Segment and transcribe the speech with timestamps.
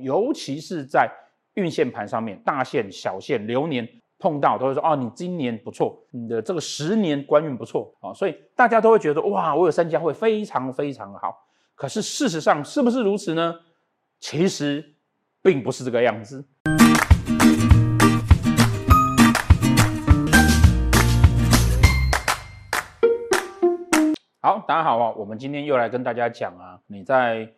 [0.00, 1.08] 尤其是在
[1.54, 11.46] 运线盘上面，大线、小线、流年碰到，都会说哦，你今年不错，你的这个十年官运不错啊，所以大家都会觉得哇，我有三家会非常非常好。
[11.76, 13.54] 可是事实上是不是如此呢？
[14.18, 14.84] 其实
[15.40, 16.44] 并不是这个样子。
[24.40, 27.48] 好，大家好啊，我们今天又来跟大家讲啊，你在。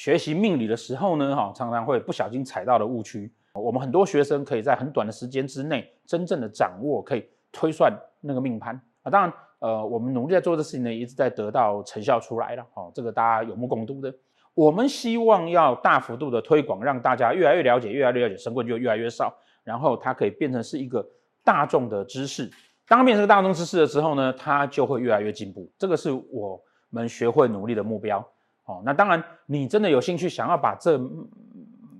[0.00, 3.30] 学习命理的时候呢，哈，常常会不小心踩到的误区。
[3.52, 7.92] 我们很多学生可以在很短的时间之内，真正的掌握，可以推算
[8.22, 9.10] 那个命盘啊。
[9.10, 12.66] 当然，呃，我们努力在做的事情呢，一直在得到成效出来了。
[12.72, 14.10] 哦，这个大家有目共睹的。
[14.54, 19.30] 我们希望要大幅度的推广，让大家越来越了解，越来越了解，神棍就越来越少，
[19.64, 21.06] 然后它可以变成是一个
[21.44, 22.50] 大众的知识。
[22.88, 25.70] 当变成大众知识的时候呢，它就会越来越进步。
[25.76, 26.58] 这个是我
[26.88, 28.26] 们学会努力的目标。
[28.70, 30.96] 哦，那当然，你真的有兴趣想要把这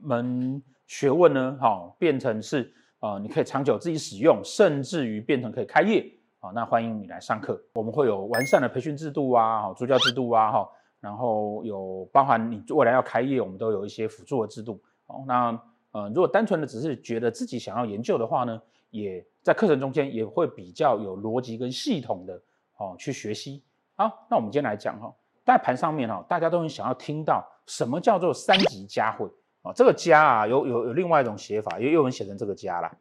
[0.02, 6.08] 门学问呢，好变成是呃，你可以长久自己使用，甚至于变成可以开业
[6.38, 7.60] 啊，那欢迎你来上课。
[7.72, 10.68] 我们会有完善的培训制度啊，好助教制度啊，哈，
[11.00, 14.80] 然后有包含你未来要开业，我们都有一些辅助的制度。
[15.06, 22.40] 哦，那呃，如果单纯的只是觉得自己想要研究的话呢，也在课程中间也会比较有逻辑跟系统的
[22.76, 23.64] 哦去学习。
[23.96, 25.12] 好，那我们今天来讲哈。
[25.50, 29.26] 在盘上面哈，大家都很想要听到什么叫做三级佳会
[29.62, 29.72] 啊？
[29.74, 32.96] 这个家啊，有有有另外一种写法，也有人写成这个家啦。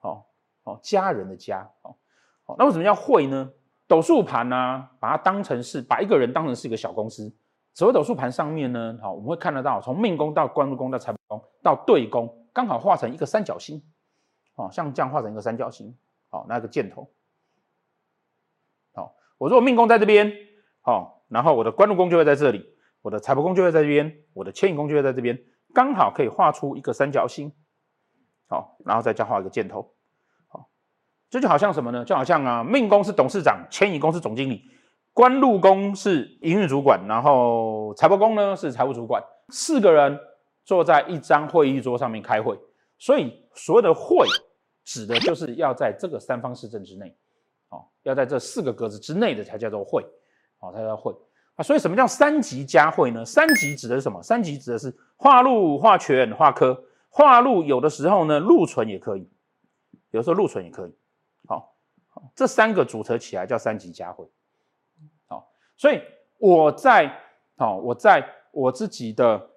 [0.00, 0.22] 哦
[0.64, 1.96] 哦，家人的家哦
[2.44, 3.50] 哦，那为什么叫会呢？
[3.86, 7.32] 斗数盘呢，把它当成是把一个人当成是一个小公司。
[7.72, 13.82] 所谓斗数盘上面呢，好，我们会看得到，从命宫到官禄宫到财帛宫到对宫，刚好画成一个三角形，
[14.56, 15.96] 哦，像这样画成一个三角形，
[16.28, 17.10] 好，那个箭头。
[18.92, 20.30] 好，我如果命宫在这边，
[20.82, 21.19] 好。
[21.30, 22.66] 然后我的官禄宫就会在这里，
[23.02, 25.38] 我的财帛宫就会在这边，我的迁移宫就会在这边，
[25.72, 27.52] 刚好可以画出一个三角形，
[28.48, 29.94] 好，然后再加画一个箭头，
[30.48, 30.68] 好，
[31.30, 32.04] 这就好像什么呢？
[32.04, 34.64] 就好像啊，命宫是董事长，迁移宫是总经理，
[35.12, 40.18] 官禄宫是营运主管，然后财帛宫呢是财务主管，四个人
[40.64, 42.58] 坐在一张会议桌上面开会，
[42.98, 44.26] 所以所谓的会
[44.84, 47.16] 指的就是要在这个三方四正之内，
[47.68, 50.04] 哦，要在这四个格子之内的才叫做会。
[50.62, 51.10] 哦，才叫会。
[51.62, 53.24] 所以什么叫三级佳会呢？
[53.24, 54.22] 三级指的是什么？
[54.22, 56.84] 三级指的是化禄、化权、化科。
[57.08, 59.28] 化禄有的时候呢，禄存也可以，
[60.12, 60.94] 有时候禄存也可以。
[61.46, 61.74] 好，
[62.34, 64.24] 这三个组合起来叫三级佳会。
[65.26, 66.00] 好，所以
[66.38, 67.12] 我在
[67.56, 69.50] 好，我在我自己的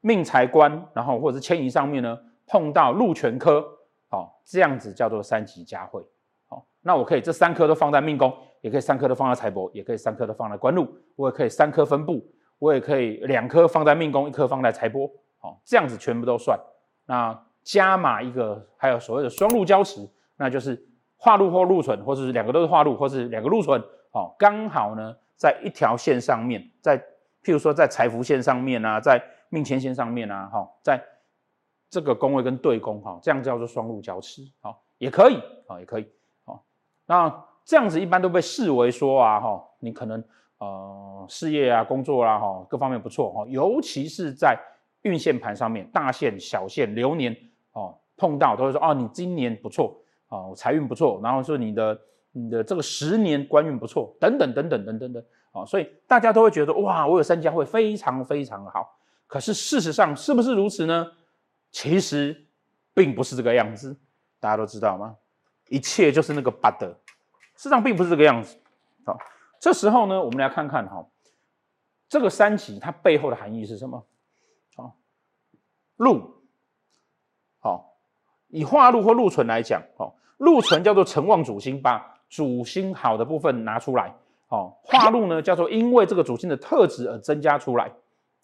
[0.00, 3.62] 命财官，然后或者是迁移上面呢，碰到禄权科，
[4.08, 6.02] 好，这样子叫做三级佳会。
[6.46, 8.34] 好，那我可以这三科都放在命宫。
[8.60, 12.26] 也可以三颗都放在财帛，也可以三颗都放在官禄，我也可以三颗分布，
[12.58, 16.58] 我也可以两颗放在命宫，一颗放在财帛，好，这样子全部都算。
[17.06, 20.84] 那加码一个，还有所谓的双禄交驰，那就是
[21.16, 23.82] 化禄或禄存，或者是两个都是化禄，或是两个禄存，
[24.12, 26.98] 好，刚好呢在一条线上面，在
[27.42, 31.00] 譬如说在财福线上面啊，在命迁线上面啊，好，在
[31.88, 36.08] 这个宫位跟对宫，哈，这样叫做双禄交驰，好，也可以，好，也可以，
[36.44, 36.64] 好，
[37.06, 37.44] 那。
[37.68, 40.24] 这样子一般都被视为说啊，哈，你可能
[40.56, 44.58] 呃事业啊、工作、啊，哈，各方面不错哈，尤其是在
[45.02, 47.36] 运线盘上面，大线、小线、流年
[47.72, 52.00] 哦碰到都会说哦，你今年不错哦，财运不错，然后说你的
[52.32, 58.96] 你的这个十年官运不错，等等等等等等等哦，所以大家都会觉得哇，我有三家会非常非常好。
[59.26, 61.06] 可是事实上是不是如此呢？
[61.70, 62.46] 其实
[62.94, 63.94] 并不是这个样子，
[64.40, 65.14] 大家都知道吗？
[65.68, 66.94] 一切就是那个 but。
[67.58, 68.56] 事实上并不是这个样子，
[69.04, 69.18] 好，
[69.58, 71.04] 这时候呢，我们来看看哈，
[72.08, 74.06] 这个三吉它背后的含义是什么？
[74.76, 74.94] 好，
[75.96, 76.36] 禄，
[77.58, 77.96] 好，
[78.46, 84.14] 以化禄或禄存来讲，好，禄存叫做成旺主星，把主星好的部分拿出来，
[84.46, 87.90] 好，化禄呢叫做因为这个主星的特质而增加出来，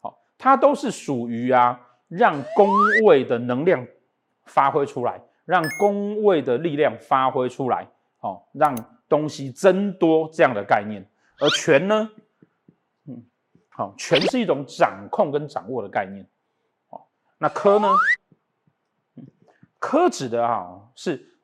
[0.00, 2.68] 好，它都是属于啊，让宫
[3.04, 3.86] 位的能量
[4.46, 7.88] 发挥出来，让宫位的力量发挥出来，
[8.18, 8.74] 好，让。
[9.08, 11.06] 东西增多这样的概念，
[11.38, 12.10] 而权呢，
[13.06, 13.22] 嗯，
[13.68, 16.26] 好，权是一种掌控跟掌握的概念，
[16.88, 17.08] 好，
[17.38, 17.88] 那科呢，
[19.78, 21.38] 科指的啊是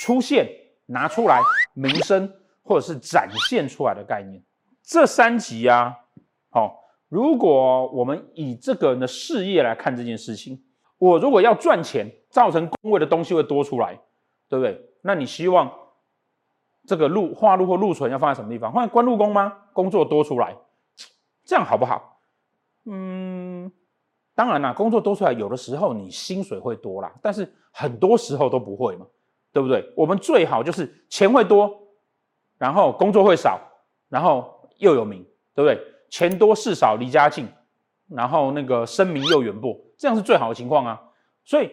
[0.00, 0.48] 出现、
[0.86, 1.40] 拿出来、
[1.72, 2.32] 名声
[2.62, 4.42] 或者是展现出来的概念。
[4.82, 5.96] 这三级啊，
[6.50, 10.62] 好，如果我们以这个人的事业来看这件事情，
[10.98, 14.00] 我如果要赚钱，造成工位的东西会多出来，
[14.48, 14.90] 对不对？
[15.02, 15.72] 那你希望？
[16.90, 18.72] 这个禄化禄或禄存要放在什么地方？
[18.72, 19.56] 放在官禄宫吗？
[19.72, 20.56] 工作多出来，
[21.44, 22.18] 这样好不好？
[22.84, 23.70] 嗯，
[24.34, 29.06] 当然啦，工作多出来，有的时候你薪水会多啦，但是很多时候都不会嘛，
[29.52, 29.88] 对不对？
[29.96, 31.70] 我们最好就是钱会多，
[32.58, 33.60] 然后工作会少，
[34.08, 35.80] 然后又有名，对不对？
[36.10, 37.46] 钱多事少离家近，
[38.08, 41.00] 然后那个声名又远播，这样是最好的情况啊。
[41.44, 41.70] 所以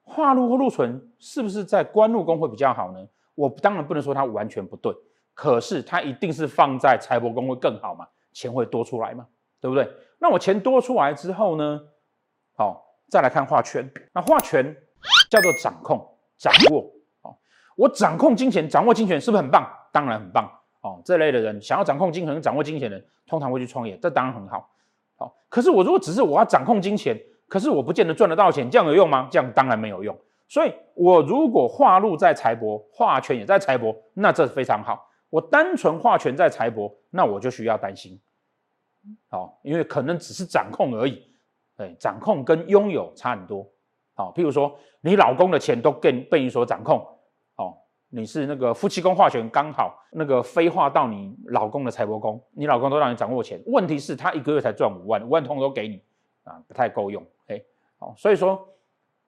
[0.00, 3.06] 化禄或禄存是不是在官禄宫会比较好呢？
[3.36, 4.92] 我当然不能说它完全不对，
[5.32, 9.24] 可是它一定是放在财帛宫会更好嘛，钱会多出来嘛，
[9.60, 9.88] 对不对？
[10.18, 11.80] 那我钱多出来之后呢？
[12.56, 13.88] 好，再来看画圈。
[14.12, 14.74] 那画圈
[15.30, 16.04] 叫做掌控、
[16.38, 16.90] 掌握。
[17.22, 17.36] 哦，
[17.76, 19.70] 我掌控金钱、掌握金钱是不是很棒？
[19.92, 20.50] 当然很棒。
[20.80, 24.70] 哦，这类的人想要掌控金钱、掌握金钱的人，通常会去创业，这当然很好。
[25.16, 27.14] 好，可是我如果只是我要掌控金钱，
[27.46, 29.28] 可是我不见得赚得到钱，这样有用吗？
[29.30, 30.16] 这样当然没有用。
[30.48, 35.08] 所以，我如果化禄在财帛，化权也在财帛，那这非常好。
[35.28, 38.20] 我单纯化权在财帛，那我就需要担心。
[39.28, 41.22] 好，因为可能只是掌控而已。
[41.76, 43.68] 对，掌控跟拥有差很多。
[44.14, 47.04] 好，譬如说，你老公的钱都被被你所掌控。
[47.56, 47.76] 哦，
[48.08, 53.60] 你是那个夫妻宫化权刚好那个飞化到你老公的财帛宫，你老公都让你掌握钱。
[53.66, 56.00] 问题是，他一个月才赚五万，五万通通都给你
[56.44, 57.22] 啊，不太够用。
[57.48, 57.60] 哎，
[57.98, 58.66] 好，所以说，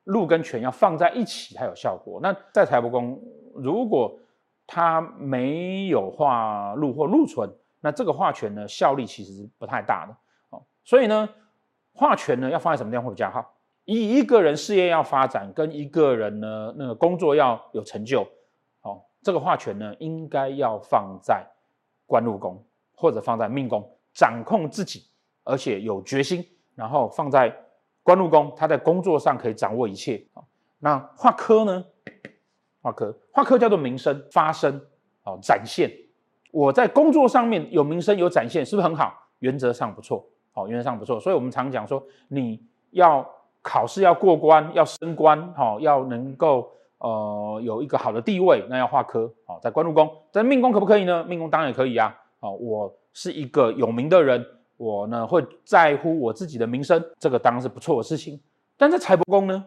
[0.08, 2.20] 禄跟权要放在一起才有效果。
[2.22, 3.19] 那在财帛宫，
[3.55, 4.19] 如果
[4.66, 7.50] 他没有化禄或禄存，
[7.81, 10.16] 那这个化权呢，效力其实是不太大的。
[10.50, 11.28] 哦，所以呢。
[11.94, 13.56] 化权呢，要放在什么地方会比较好？
[13.84, 18.22] 以一个人事业要发展，跟一个人呢那个工作要有成就，
[18.82, 21.44] 哦，这个化权呢应该要放在
[22.06, 22.64] 官禄宫
[22.94, 23.82] 或者放在命宫，
[24.14, 25.10] 掌控自己，
[25.43, 26.46] 而且有决心，
[26.76, 27.52] 然后放在
[28.08, 30.25] 官禄宫，他在工作上可以掌握一切。
[30.78, 31.84] 那化科呢？
[32.81, 34.81] 化科，化科叫做名声发声，
[35.25, 35.93] 哦，展现。
[36.50, 39.12] 我在工作上面有名声有展现，是不是很好？
[39.40, 40.26] 原则上不错。
[40.55, 42.58] 哦，原则上不错，所以我们常讲说，你
[42.93, 43.28] 要
[43.60, 51.22] 考试要过关，要升官，好，要能够呃有一个好的地位，那要化科，哦，在官禄宫，在命宫可不可以呢？
[51.25, 54.43] 命宫当然也可以啊，哦，我是一个有名的人，
[54.79, 58.41] 我呢会在乎我自己的名声，这个当然是不错的事情。
[58.79, 59.67] 但在财帛宫呢，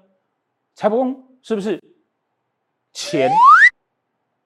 [0.74, 1.80] 财帛宫是不是
[2.94, 3.30] 钱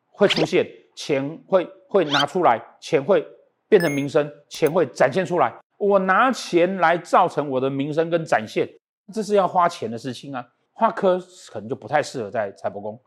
[0.07, 3.25] 会出现，钱会会拿出来，钱会
[3.69, 5.53] 变成名声，钱会展现出来？
[5.77, 8.67] 我拿钱来造成我的名声跟展现，
[9.13, 10.45] 这是要花钱的事情啊。
[10.73, 11.17] 化科
[11.51, 12.99] 可能就不太适合在财帛宫。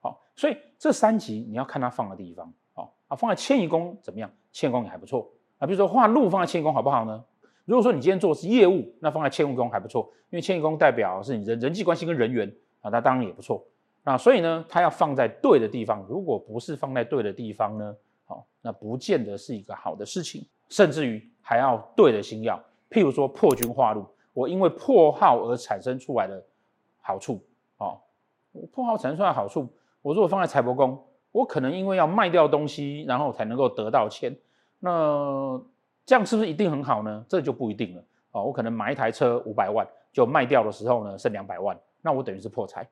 [0.00, 2.52] 好，所以这三级你要看它放的地方。
[2.72, 4.30] 好啊，放在迁移宫怎么样？
[4.52, 5.66] 迁移宫也还不错啊。
[5.66, 7.24] 比如说化禄放在迁移宫好不好呢？
[7.64, 12.50] 如果说你今天做的是业务，那放在迁移宫还不错，因为迁移宫代表是你人人际关系跟人缘
[12.80, 13.64] 啊，那当然也不错。
[14.04, 16.04] 那所以呢，它要放在对的地方。
[16.08, 21.22] 如果不是放在对的地方呢，好，那不见得是一个好的事情，甚至于。
[21.40, 24.04] 还要对的星曜，譬如说破军化禄，
[24.34, 26.44] 我因为破耗而产生出来的
[27.00, 27.42] 好处，
[27.78, 27.98] 哦，
[28.70, 29.66] 破耗产生出来的好处，
[30.02, 31.02] 我如果放在财帛宫，
[31.32, 34.36] 我可能因为要卖掉东西，然后才能够得到钱，
[34.78, 35.60] 那
[36.04, 37.24] 这样是不是一定很好呢？
[37.28, 42.88] 这就不一定了，哦，我可能买一台车五百万，就卖掉的时候呢剩两百万，那我等于是破财，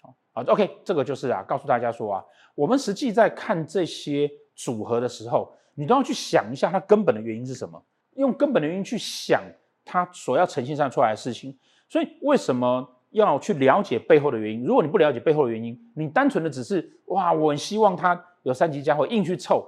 [0.00, 5.52] 好，好，OK，这个就是啊，告诉大家说啊，我们实际在看这些组合的时候。
[5.80, 7.80] 你都要去想一下它根本的原因是什么，
[8.14, 9.40] 用根本的原因去想
[9.84, 11.56] 它所要呈现上出来的事情。
[11.88, 14.64] 所以为什么要去了解背后的原因？
[14.64, 19.64] 如果你不了解背后的原因，你单纯的只是哇，我很希望它有三级加会硬去凑，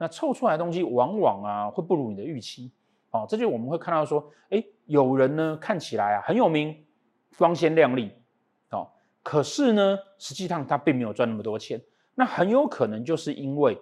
[0.00, 2.72] 那凑出来的东西往往啊会不如你的预期。
[3.10, 6.74] 哦，这就我们会看到说，诶，有人呢看起来啊很有名，
[7.36, 8.10] 光鲜亮丽，
[8.70, 8.88] 哦，
[9.22, 11.78] 可是呢实际上他并没有赚那么多钱，
[12.14, 13.78] 那很有可能就是因为。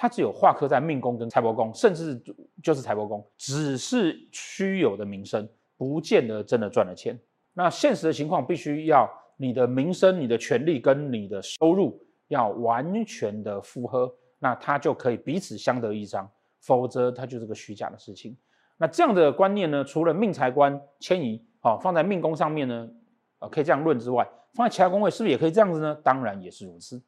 [0.00, 2.22] 他只有画科在命宫跟财帛宫，甚至
[2.62, 7.18] 就是财帛宫，只是虚有的名声，不见得真的赚了钱。
[7.52, 16.30] 那现实的情况必须要你的名声、你的权利跟你的收入要完全的符合，那他就可以彼此相得益彰，
[16.60, 18.36] 否则它就是个虚假的事情。
[18.76, 22.88] 那这样的观念呢，除了命财官迁移，好放在命宫上面呢，
[23.40, 25.94] 呃，可以这样论之外，放在其他宫位是不是也可以这样子呢？
[26.02, 27.02] 当然也是如此。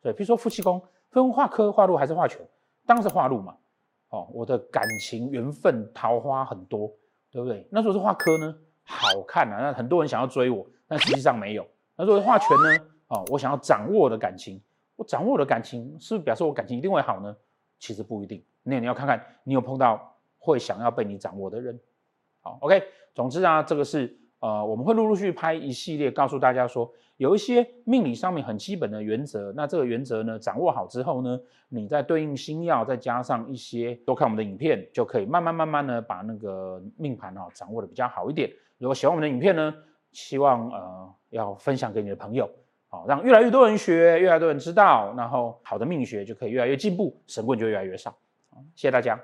[0.00, 0.82] 对，比如说夫妻宫。
[1.08, 2.46] 分化科、化禄还是化权？
[2.84, 3.56] 当然是化禄嘛。
[4.10, 6.92] 哦，我的感情缘分桃花很多，
[7.30, 7.66] 对不对？
[7.70, 8.54] 那如果是化科呢？
[8.82, 11.66] 好看啊，那很多人想要追我，但实际上没有。
[11.96, 12.86] 那如果是化权呢？
[13.08, 14.60] 哦，我想要掌握我的感情，
[14.96, 17.36] 我掌握我的感情，是不是表示我感情一定会好呢？
[17.78, 18.42] 其实不一定。
[18.62, 21.78] 那你要看看你有碰到会想要被你掌握的人。
[22.40, 22.82] 好，OK。
[23.14, 24.18] 总之啊，这个是。
[24.38, 29.50] 呃，我们会陆陆续续拍一系列，告诉大家说，有一些命理上面很基本的原则。
[29.56, 38.52] 那这个原则呢，掌握好之后呢，你再对应星曜，再加上一些多看我们的影片，就可以慢慢慢慢的把那个命盘哈掌握的比较好一点。
[38.76, 39.74] 如果喜欢我们的影片呢，
[40.12, 42.48] 希望呃要分享给你的朋友，
[42.96, 48.10] 好，让越来越多人学，越来越多人知道，然后好的命学就可以越来越进步，神棍就越来越少。
[48.74, 49.18] 谢谢大家。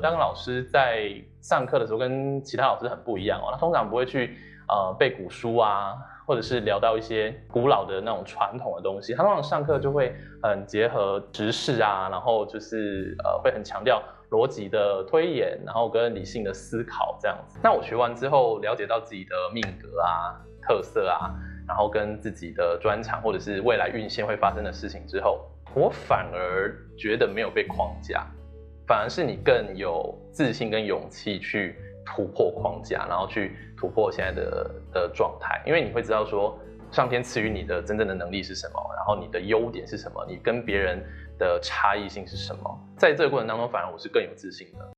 [0.00, 1.12] 当老师在
[1.42, 4.38] 上课的时候跟其他老师很不一样哦，他通常不会去
[4.68, 5.96] 呃背古书啊，
[6.26, 17.58] 或者是聊到一些古老的那种传统的东西，他通常上课就会很结合时事啊，然后就是呃会很强调逻辑的推演，然后跟理性的思考这样子。
[17.62, 21.34] 那我学完之后了解到自己的命格啊、特色啊，
[21.68, 28.26] 然后跟自己的专长或者是未来运线会发生的事情之后，我反而觉得没有被框架。
[28.86, 36.58] 反而是你更有自信跟勇气去突破框架，然后去突破现在的的状态，因为你会知道说
[36.90, 41.04] 上天赐予你的真正的能力是什么，然后你的优点是什么，你跟别人
[41.38, 44.97] 的差异性是什么，在这个过程当中，反而我是更有自信的。